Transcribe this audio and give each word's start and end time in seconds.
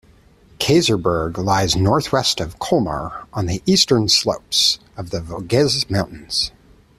Kaysersberg 0.57 1.37
lies 1.37 1.75
northwest 1.75 2.39
of 2.39 2.57
Colmar, 2.57 3.27
on 3.33 3.45
the 3.45 3.61
eastern 3.67 4.09
slopes 4.09 4.79
of 4.97 5.11
the 5.11 5.21
Vosges 5.21 5.87
mountains. 5.91 6.49